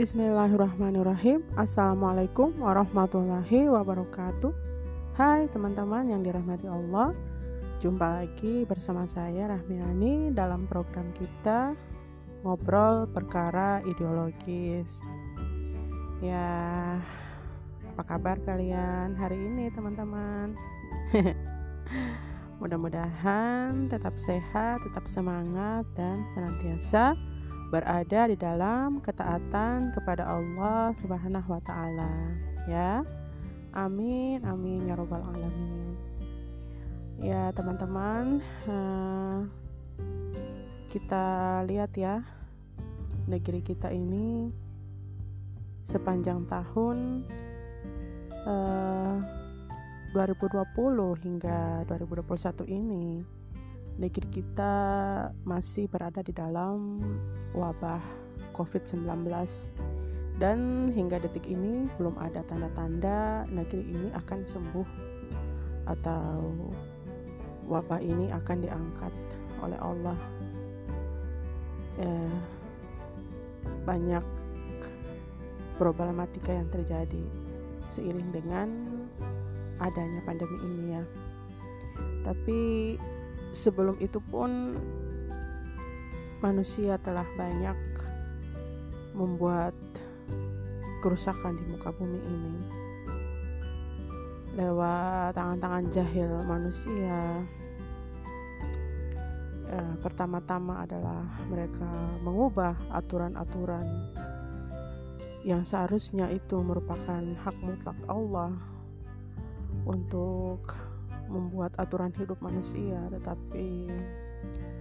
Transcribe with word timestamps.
Bismillahirrahmanirrahim. 0.00 1.44
Assalamualaikum 1.60 2.56
warahmatullahi 2.56 3.68
wabarakatuh. 3.68 4.48
Hai 5.12 5.44
teman-teman 5.52 6.08
yang 6.08 6.24
dirahmati 6.24 6.64
Allah 6.64 7.12
Jumpa 7.84 8.24
lagi 8.24 8.64
bersama 8.64 9.04
saya 9.04 9.52
Rahmiani 9.52 10.32
dalam 10.32 10.64
program 10.64 11.04
kita 11.12 11.76
Ngobrol 12.40 13.12
perkara 13.12 13.84
ideologis. 13.84 15.04
Ya 16.24 16.96
apa 17.92 18.16
kabar 18.16 18.40
kalian 18.40 19.12
hari 19.20 19.36
ini 19.36 19.68
teman-teman? 19.68 20.56
Mudah-mudahan 22.64 23.92
tetap 23.92 24.16
sehat, 24.16 24.80
tetap 24.80 25.04
semangat 25.04 25.84
dan 25.92 26.24
senantiasa 26.32 27.12
berada 27.70 28.26
di 28.26 28.36
dalam 28.36 28.98
ketaatan 28.98 29.94
kepada 29.94 30.26
Allah 30.26 30.90
Subhanahu 30.98 31.54
wa 31.54 31.62
taala 31.62 32.34
ya. 32.66 33.06
Amin 33.70 34.42
amin 34.42 34.90
ya 34.90 34.98
robbal 34.98 35.22
alamin. 35.22 35.94
Ya, 37.20 37.52
teman-teman, 37.52 38.40
uh, 38.64 39.44
kita 40.88 41.60
lihat 41.68 41.92
ya 41.92 42.24
negeri 43.28 43.60
kita 43.60 43.92
ini 43.92 44.48
sepanjang 45.84 46.48
tahun 46.48 47.28
uh, 48.48 49.20
2020 50.16 50.64
hingga 51.22 51.84
2021 51.86 52.66
ini 52.72 53.20
negeri 54.00 54.40
kita 54.40 54.74
masih 55.44 55.84
berada 55.92 56.24
di 56.24 56.32
dalam 56.32 57.04
wabah 57.52 58.00
COVID-19 58.56 59.28
dan 60.40 60.88
hingga 60.96 61.20
detik 61.20 61.44
ini 61.44 61.84
belum 62.00 62.16
ada 62.16 62.40
tanda-tanda 62.48 63.44
negeri 63.52 63.84
ini 63.84 64.08
akan 64.16 64.40
sembuh 64.48 64.88
atau 65.84 66.48
wabah 67.68 68.00
ini 68.00 68.32
akan 68.32 68.56
diangkat 68.64 69.12
oleh 69.60 69.78
Allah. 69.84 70.18
Eh, 72.00 72.36
banyak 73.84 74.24
problematika 75.76 76.56
yang 76.56 76.72
terjadi 76.72 77.24
seiring 77.84 78.32
dengan 78.32 78.68
adanya 79.76 80.24
pandemi 80.24 80.56
ini 80.64 80.84
ya. 80.96 81.04
Tapi 82.24 82.60
sebelum 83.50 83.98
itu 83.98 84.22
pun 84.30 84.78
manusia 86.40 86.96
telah 87.02 87.26
banyak 87.36 87.76
membuat 89.12 89.74
kerusakan 91.04 91.58
di 91.58 91.64
muka 91.68 91.90
bumi 91.92 92.20
ini. 92.20 92.54
Lewat 94.56 95.38
tangan-tangan 95.38 95.84
jahil 95.94 96.30
manusia 96.46 97.44
eh, 99.70 99.94
pertama-tama 100.02 100.84
adalah 100.84 101.22
mereka 101.46 102.18
mengubah 102.26 102.74
aturan-aturan 102.90 103.86
yang 105.40 105.64
seharusnya 105.64 106.28
itu 106.28 106.60
merupakan 106.60 107.24
hak 107.24 107.56
mutlak 107.64 107.96
Allah 108.04 108.52
untuk 109.88 110.89
membuat 111.30 111.70
aturan 111.78 112.10
hidup 112.18 112.42
manusia 112.42 112.98
tetapi 113.14 113.86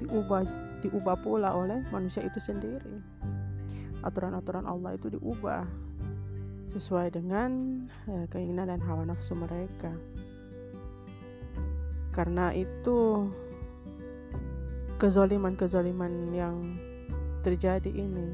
diubah 0.02 0.42
diubah 0.81 1.16
pula 1.22 1.53
oleh 1.53 1.86
manusia 1.94 2.25
itu 2.25 2.42
sendiri. 2.42 2.97
Aturan-aturan 4.02 4.64
Allah 4.65 4.95
itu 4.95 5.11
diubah 5.11 5.67
sesuai 6.71 7.14
dengan 7.14 7.83
eh, 8.08 8.26
keinginan 8.32 8.71
dan 8.71 8.82
hawa 8.82 9.04
nafsu 9.05 9.36
mereka. 9.36 9.92
Karena 12.15 12.55
itu 12.55 13.27
kezoliman-kezoliman 14.99 16.14
yang 16.36 16.76
terjadi 17.43 17.88
ini 17.88 18.27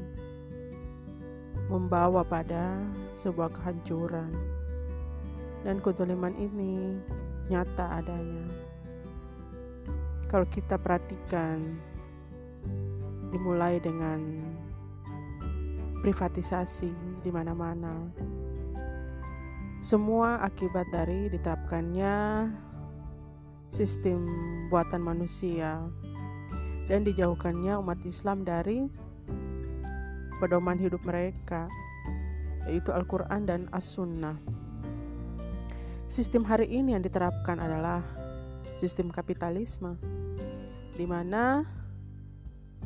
membawa 1.66 2.22
pada 2.22 2.78
sebuah 3.18 3.50
kehancuran. 3.50 4.30
Dan 5.66 5.82
kezoliman 5.82 6.34
ini 6.38 6.94
nyata 7.48 8.02
adanya. 8.02 8.46
Kalau 10.26 10.46
kita 10.50 10.74
perhatikan, 10.76 11.62
dimulai 13.30 13.78
dengan 13.78 14.42
privatisasi 16.02 16.90
di 17.22 17.30
mana-mana. 17.30 18.10
Semua 19.82 20.42
akibat 20.42 20.88
dari 20.90 21.30
diterapkannya 21.30 22.48
sistem 23.70 24.26
buatan 24.70 25.02
manusia 25.02 25.82
dan 26.86 27.02
dijauhkannya 27.02 27.78
umat 27.82 27.98
Islam 28.06 28.46
dari 28.46 28.86
pedoman 30.38 30.78
hidup 30.78 31.02
mereka, 31.02 31.66
yaitu 32.66 32.90
Al-Quran 32.94 33.46
dan 33.46 33.66
As-Sunnah. 33.74 34.55
Sistem 36.06 36.46
hari 36.46 36.70
ini 36.70 36.94
yang 36.94 37.02
diterapkan 37.02 37.58
adalah 37.58 37.98
sistem 38.78 39.10
kapitalisme, 39.10 39.98
di 40.94 41.02
mana 41.02 41.66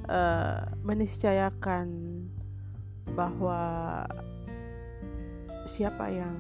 uh, 0.09 0.65
meniscayakan 0.81 2.17
bahwa 3.13 3.61
siapa 5.69 6.09
yang 6.09 6.33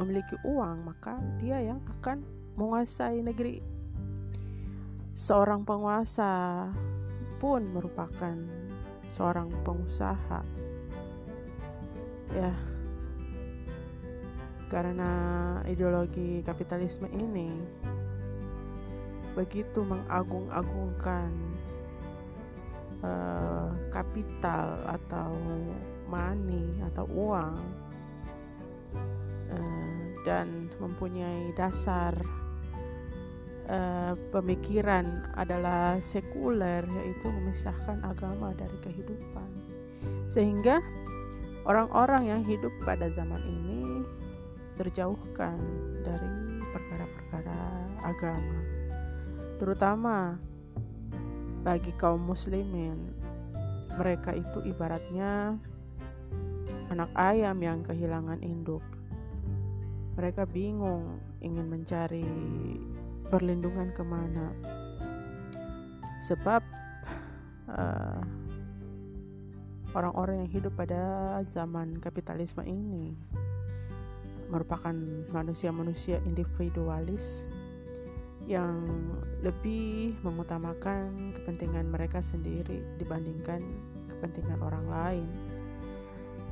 memiliki 0.00 0.40
uang 0.48 0.88
maka 0.88 1.20
dia 1.36 1.60
yang 1.60 1.84
akan 2.00 2.24
menguasai 2.56 3.20
negeri. 3.20 3.60
Seorang 5.12 5.68
penguasa 5.68 6.72
pun 7.36 7.68
merupakan 7.76 8.32
seorang 9.12 9.52
pengusaha. 9.60 10.40
Ya, 12.32 12.52
karena 14.66 15.10
ideologi 15.70 16.42
kapitalisme 16.42 17.06
ini 17.14 17.54
begitu 19.36 19.84
mengagung-agungkan 19.84 21.30
uh, 23.04 23.68
kapital 23.92 24.80
atau 24.88 25.36
money 26.08 26.80
atau 26.92 27.04
uang 27.12 27.56
uh, 29.52 29.96
dan 30.24 30.72
mempunyai 30.80 31.52
dasar 31.54 32.16
uh, 33.68 34.16
pemikiran 34.32 35.28
adalah 35.36 36.00
sekuler 36.00 36.82
yaitu 37.02 37.26
memisahkan 37.28 38.00
agama 38.02 38.56
dari 38.56 38.74
kehidupan. 38.82 39.50
Sehingga 40.26 40.82
orang-orang 41.68 42.32
yang 42.32 42.42
hidup 42.42 42.72
pada 42.82 43.06
zaman 43.12 43.44
ini 43.44 44.02
terjauhkan 44.76 45.56
dari 46.04 46.60
perkara-perkara 46.70 47.60
agama, 48.04 48.58
terutama 49.56 50.36
bagi 51.64 51.90
kaum 51.96 52.22
muslimin. 52.22 53.16
Mereka 53.96 54.36
itu 54.36 54.60
ibaratnya 54.68 55.56
anak 56.92 57.10
ayam 57.16 57.56
yang 57.64 57.80
kehilangan 57.80 58.44
induk. 58.44 58.84
Mereka 60.20 60.44
bingung 60.48 61.16
ingin 61.40 61.66
mencari 61.66 62.28
perlindungan 63.32 63.90
ke 63.96 64.04
mana, 64.04 64.52
sebab 66.20 66.60
uh, 67.72 68.20
orang-orang 69.96 70.44
yang 70.44 70.50
hidup 70.60 70.76
pada 70.76 71.40
zaman 71.48 71.96
kapitalisme 71.96 72.60
ini 72.68 73.16
merupakan 74.48 74.94
manusia-manusia 75.34 76.22
individualis 76.24 77.46
yang 78.46 78.86
lebih 79.42 80.14
mengutamakan 80.22 81.34
kepentingan 81.34 81.90
mereka 81.90 82.22
sendiri 82.22 82.82
dibandingkan 82.96 83.58
kepentingan 84.06 84.62
orang 84.62 84.86
lain. 84.86 85.28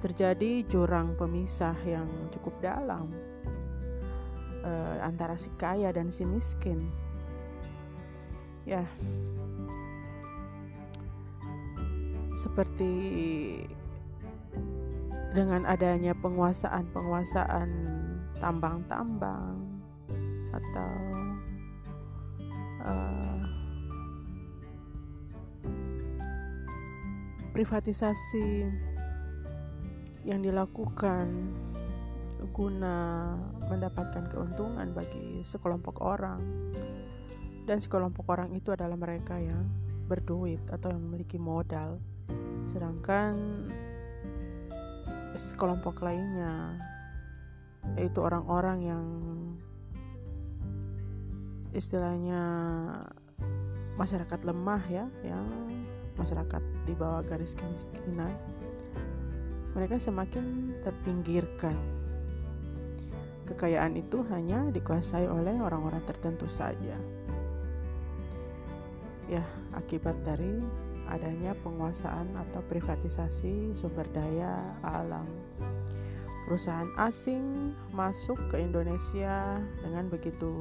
Terjadi 0.02 0.66
jurang 0.68 1.14
pemisah 1.16 1.78
yang 1.86 2.10
cukup 2.34 2.52
dalam 2.60 3.08
uh, 4.66 4.96
antara 5.06 5.38
si 5.38 5.48
kaya 5.56 5.94
dan 5.94 6.10
si 6.10 6.26
miskin. 6.26 6.82
Ya, 8.64 8.82
seperti 12.34 12.92
dengan 15.34 15.66
adanya 15.66 16.14
penguasaan-penguasaan 16.14 17.68
tambang-tambang 18.38 19.58
atau 20.54 20.94
uh, 22.86 23.42
privatisasi 27.50 28.70
yang 30.22 30.40
dilakukan 30.40 31.50
guna 32.54 33.34
mendapatkan 33.66 34.30
keuntungan 34.30 34.94
bagi 34.94 35.42
sekelompok 35.42 35.98
orang. 35.98 36.40
Dan 37.64 37.80
sekelompok 37.80 38.28
orang 38.28 38.52
itu 38.52 38.70
adalah 38.70 38.94
mereka 38.94 39.40
yang 39.40 39.66
berduit 40.04 40.60
atau 40.68 40.92
yang 40.92 41.00
memiliki 41.00 41.40
modal. 41.40 41.96
Sedangkan 42.68 43.32
sekelompok 45.34 46.00
lainnya. 46.00 46.78
Yaitu 48.00 48.24
orang-orang 48.24 48.78
yang 48.80 49.04
istilahnya 51.74 52.42
masyarakat 53.98 54.40
lemah 54.46 54.82
ya 54.88 55.04
yang 55.26 55.46
masyarakat 56.14 56.62
di 56.86 56.94
bawah 56.94 57.22
garis 57.26 57.58
kemiskinan. 57.58 58.30
Mereka 59.74 59.98
semakin 59.98 60.70
terpinggirkan. 60.86 61.74
Kekayaan 63.44 63.98
itu 63.98 64.22
hanya 64.32 64.70
dikuasai 64.70 65.26
oleh 65.26 65.58
orang-orang 65.60 66.00
tertentu 66.06 66.46
saja. 66.46 66.96
Ya 69.26 69.42
akibat 69.74 70.14
dari 70.22 70.62
adanya 71.08 71.52
penguasaan 71.60 72.32
atau 72.32 72.60
privatisasi 72.68 73.76
sumber 73.76 74.08
daya 74.12 74.60
alam. 74.82 75.26
Perusahaan 76.44 76.92
asing 77.00 77.72
masuk 77.96 78.36
ke 78.52 78.60
Indonesia 78.60 79.56
dengan 79.80 80.12
begitu 80.12 80.52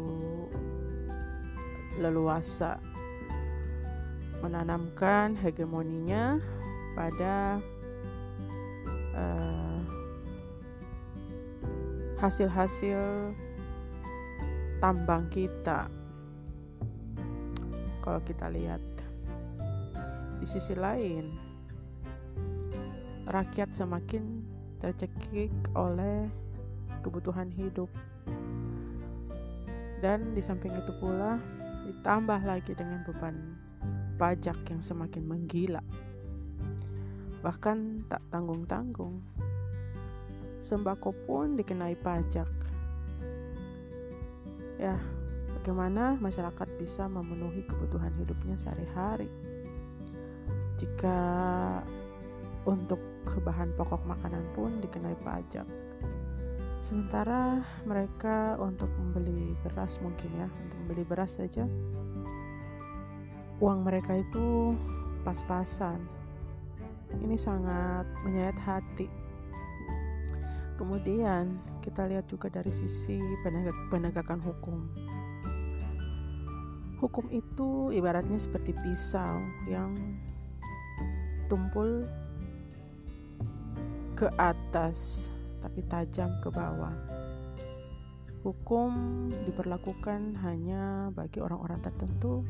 leluasa 2.00 2.80
menanamkan 4.40 5.36
hegemoninya 5.40 6.40
pada 6.96 7.60
uh, 9.16 9.80
hasil-hasil 12.20 13.32
tambang 14.80 15.28
kita. 15.32 15.88
Kalau 18.04 18.20
kita 18.24 18.52
lihat 18.52 18.93
di 20.44 20.60
sisi 20.60 20.76
lain 20.76 21.24
rakyat 23.32 23.72
semakin 23.72 24.44
tercekik 24.84 25.56
oleh 25.72 26.28
kebutuhan 27.00 27.48
hidup. 27.48 27.88
Dan 30.04 30.36
di 30.36 30.44
samping 30.44 30.76
itu 30.76 30.92
pula 31.00 31.40
ditambah 31.88 32.44
lagi 32.44 32.76
dengan 32.76 33.08
beban 33.08 33.56
pajak 34.20 34.60
yang 34.68 34.84
semakin 34.84 35.24
menggila. 35.24 35.80
Bahkan 37.40 38.04
tak 38.12 38.20
tanggung-tanggung. 38.28 39.24
Sembako 40.60 41.16
pun 41.24 41.56
dikenai 41.56 41.96
pajak. 41.96 42.52
Ya 44.76 45.00
bagaimana 45.56 46.20
masyarakat 46.20 46.68
bisa 46.76 47.08
memenuhi 47.08 47.64
kebutuhan 47.64 48.12
hidupnya 48.20 48.60
sehari-hari 48.60 49.32
jika 50.84 51.20
untuk 52.68 53.00
bahan 53.40 53.72
pokok 53.80 54.04
makanan 54.04 54.44
pun 54.52 54.84
dikenai 54.84 55.16
pajak 55.24 55.64
Sementara 56.84 57.64
mereka 57.88 58.60
untuk 58.60 58.92
membeli 59.00 59.56
beras 59.64 60.04
mungkin 60.04 60.28
ya, 60.36 60.52
untuk 60.52 60.78
membeli 60.84 61.04
beras 61.08 61.40
saja 61.40 61.64
uang 63.64 63.88
mereka 63.88 64.20
itu 64.20 64.76
pas-pasan. 65.24 66.04
Ini 67.24 67.40
sangat 67.40 68.04
menyayat 68.28 68.60
hati. 68.60 69.08
Kemudian 70.76 71.56
kita 71.80 72.04
lihat 72.12 72.28
juga 72.28 72.52
dari 72.52 72.76
sisi 72.76 73.16
penegak 73.48 73.78
penegakan 73.88 74.44
hukum. 74.44 74.84
Hukum 77.00 77.32
itu 77.32 77.96
ibaratnya 77.96 78.36
seperti 78.36 78.76
pisau 78.84 79.40
yang 79.72 79.96
tumpul 81.54 82.02
ke 84.18 84.26
atas 84.42 85.30
tapi 85.62 85.86
tajam 85.86 86.34
ke 86.42 86.50
bawah. 86.50 86.98
Hukum 88.42 89.30
diperlakukan 89.30 90.34
hanya 90.42 91.14
bagi 91.14 91.46
orang-orang 91.46 91.78
tertentu, 91.86 92.42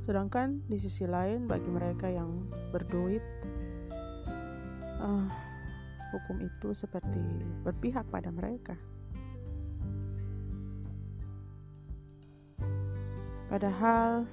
sedangkan 0.00 0.64
di 0.64 0.80
sisi 0.80 1.04
lain 1.04 1.44
bagi 1.44 1.68
mereka 1.68 2.08
yang 2.08 2.48
berduit, 2.72 3.20
uh, 5.04 5.28
hukum 6.16 6.40
itu 6.40 6.72
seperti 6.72 7.20
berpihak 7.68 8.08
pada 8.08 8.32
mereka. 8.32 8.80
Padahal 13.52 14.24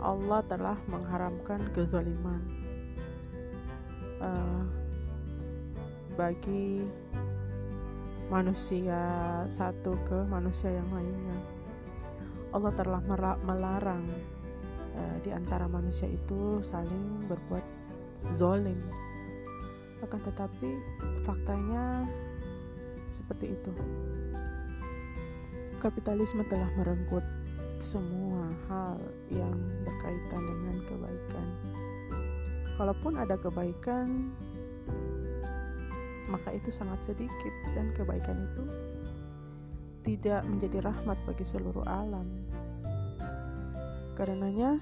Allah 0.00 0.40
telah 0.48 0.76
mengharamkan 0.88 1.60
kezaliman. 1.76 2.40
Uh, 4.20 4.64
bagi 6.16 6.84
manusia 8.28 9.00
satu 9.48 9.96
ke 10.04 10.18
manusia 10.28 10.68
yang 10.68 10.88
lainnya. 10.92 11.38
Allah 12.50 12.72
telah 12.74 13.00
melarang 13.44 14.04
uh, 14.96 15.16
di 15.22 15.30
antara 15.32 15.64
manusia 15.70 16.10
itu 16.10 16.60
saling 16.60 17.24
berbuat 17.28 17.64
zolim. 18.36 18.76
Akan 20.04 20.20
tetapi 20.20 20.68
faktanya 21.24 22.08
seperti 23.12 23.56
itu. 23.56 23.72
Kapitalisme 25.80 26.44
telah 26.44 26.68
merenggut 26.76 27.24
semua 27.80 28.44
hal 28.68 29.00
yang 29.32 29.56
berkaitan 29.82 30.42
dengan 30.44 30.76
kebaikan. 30.84 31.48
Kalaupun 32.76 33.12
ada 33.16 33.36
kebaikan, 33.40 34.32
maka 36.28 36.52
itu 36.52 36.68
sangat 36.68 37.12
sedikit 37.12 37.54
dan 37.72 37.92
kebaikan 37.96 38.36
itu 38.36 38.64
tidak 40.04 40.44
menjadi 40.44 40.84
rahmat 40.84 41.16
bagi 41.24 41.44
seluruh 41.44 41.84
alam. 41.84 42.28
Karenanya 44.16 44.76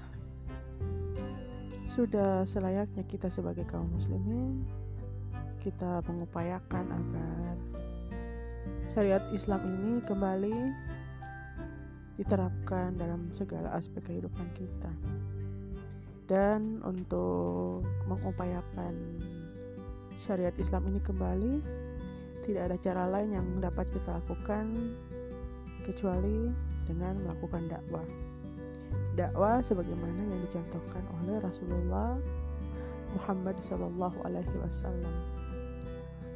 sudah 1.87 2.45
selayaknya 2.45 3.01
kita 3.07 3.31
sebagai 3.33 3.65
kaum 3.65 3.89
muslimin 3.89 4.61
kita 5.59 5.99
mengupayakan 6.07 6.85
agar 6.87 7.55
syariat 8.93 9.23
Islam 9.35 9.59
ini 9.75 9.99
kembali 10.07 10.57
diterapkan 12.19 12.99
dalam 12.99 13.31
segala 13.31 13.71
aspek 13.79 14.03
kehidupan 14.03 14.51
kita. 14.51 14.91
Dan 16.27 16.83
untuk 16.83 17.87
mengupayakan 18.11 18.93
syariat 20.19 20.53
Islam 20.59 20.91
ini 20.91 20.99
kembali, 20.99 21.53
tidak 22.43 22.61
ada 22.69 22.77
cara 22.83 23.03
lain 23.07 23.39
yang 23.39 23.47
dapat 23.63 23.87
kita 23.95 24.19
lakukan 24.19 24.93
kecuali 25.87 26.51
dengan 26.85 27.23
melakukan 27.23 27.71
dakwah. 27.71 28.05
Dakwah 29.15 29.63
sebagaimana 29.63 30.21
yang 30.27 30.41
dicontohkan 30.43 31.01
oleh 31.23 31.39
Rasulullah 31.39 32.19
Muhammad 33.15 33.57
Sallallahu 33.63 34.21
Alaihi 34.27 34.55
Wasallam. 34.59 35.15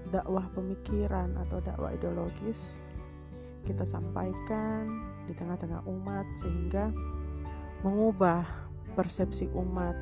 Dakwah 0.09 0.45
pemikiran 0.57 1.33
atau 1.45 1.59
dakwah 1.61 1.93
ideologis 1.93 2.81
kita 3.63 3.87
sampaikan 3.87 4.87
di 5.23 5.33
tengah-tengah 5.35 5.87
umat 5.87 6.27
sehingga 6.37 6.91
mengubah 7.83 8.43
persepsi 8.93 9.49
umat 9.55 9.95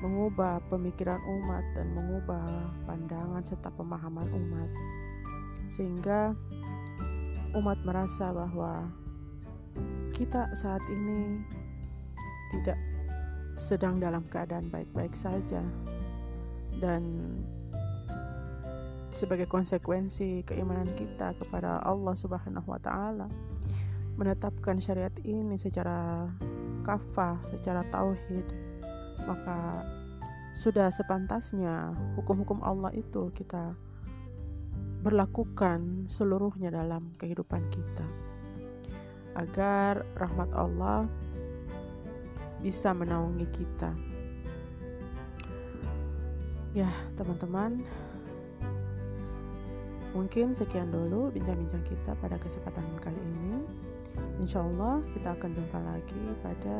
mengubah 0.00 0.64
pemikiran 0.72 1.20
umat 1.20 1.64
dan 1.76 1.92
mengubah 1.92 2.72
pandangan 2.88 3.44
serta 3.44 3.68
pemahaman 3.76 4.28
umat. 4.32 4.70
Sehingga 5.68 6.32
umat 7.52 7.78
merasa 7.84 8.32
bahwa 8.32 8.88
kita 10.16 10.48
saat 10.56 10.80
ini 10.88 11.44
tidak 12.50 12.80
sedang 13.60 14.00
dalam 14.00 14.24
keadaan 14.32 14.72
baik-baik 14.72 15.12
saja. 15.12 15.60
Dan 16.80 17.04
sebagai 19.10 19.50
konsekuensi 19.50 20.46
keimanan 20.46 20.86
kita 20.94 21.34
kepada 21.38 21.82
Allah 21.82 22.14
Subhanahu 22.14 22.66
wa 22.70 22.78
taala 22.78 23.26
menetapkan 24.14 24.78
syariat 24.78 25.12
ini 25.26 25.58
secara 25.58 26.30
kafah, 26.86 27.38
secara 27.50 27.82
tauhid 27.90 28.46
maka 29.28 29.84
sudah 30.50 30.90
sepantasnya 30.90 31.94
hukum-hukum 32.18 32.58
Allah 32.66 32.90
itu 32.94 33.30
kita 33.34 33.74
berlakukan 35.00 36.04
seluruhnya 36.10 36.68
dalam 36.74 37.14
kehidupan 37.16 37.64
kita. 37.72 38.06
Agar 39.38 40.04
rahmat 40.18 40.50
Allah 40.52 41.08
bisa 42.60 42.92
menaungi 42.92 43.46
kita. 43.48 43.90
Ya, 46.76 46.90
teman-teman, 47.16 47.80
mungkin 50.12 50.52
sekian 50.56 50.90
dulu 50.90 51.30
bincang-bincang 51.30 51.82
kita 51.86 52.12
pada 52.18 52.36
kesempatan 52.36 52.82
kali 52.98 53.16
ini. 53.16 53.64
Insya 54.42 54.64
Allah 54.64 55.04
kita 55.14 55.36
akan 55.36 55.50
jumpa 55.54 55.78
lagi 55.84 56.24
pada 56.40 56.78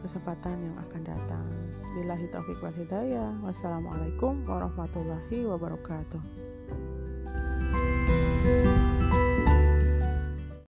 kesempatan 0.00 0.56
yang 0.58 0.76
akan 0.88 1.02
datang. 1.04 1.46
Billahi 1.94 2.26
taufiq 2.32 2.58
wal 2.58 2.74
hidayah. 2.74 3.30
Wassalamualaikum 3.44 4.42
warahmatullahi 4.48 5.46
wabarakatuh. 5.46 6.43